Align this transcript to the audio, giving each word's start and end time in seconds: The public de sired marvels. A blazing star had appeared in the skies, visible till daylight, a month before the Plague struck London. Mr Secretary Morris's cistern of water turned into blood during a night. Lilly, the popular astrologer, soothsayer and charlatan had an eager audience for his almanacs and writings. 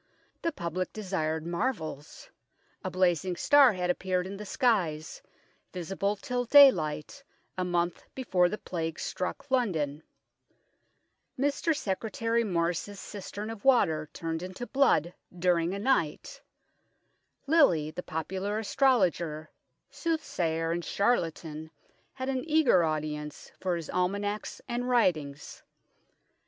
The 0.41 0.51
public 0.51 0.91
de 0.93 1.03
sired 1.03 1.45
marvels. 1.45 2.31
A 2.83 2.89
blazing 2.89 3.35
star 3.35 3.73
had 3.73 3.91
appeared 3.91 4.25
in 4.25 4.37
the 4.37 4.47
skies, 4.47 5.21
visible 5.73 6.15
till 6.15 6.43
daylight, 6.45 7.23
a 7.55 7.63
month 7.63 8.05
before 8.15 8.49
the 8.49 8.57
Plague 8.57 8.97
struck 8.97 9.51
London. 9.51 10.01
Mr 11.37 11.75
Secretary 11.75 12.43
Morris's 12.43 12.99
cistern 12.99 13.51
of 13.51 13.63
water 13.63 14.09
turned 14.11 14.41
into 14.41 14.65
blood 14.65 15.13
during 15.37 15.71
a 15.71 15.77
night. 15.77 16.41
Lilly, 17.45 17.91
the 17.91 18.01
popular 18.01 18.57
astrologer, 18.57 19.51
soothsayer 19.91 20.71
and 20.71 20.83
charlatan 20.83 21.69
had 22.13 22.27
an 22.27 22.43
eager 22.49 22.83
audience 22.83 23.51
for 23.59 23.75
his 23.75 23.87
almanacs 23.87 24.61
and 24.67 24.89
writings. 24.89 25.61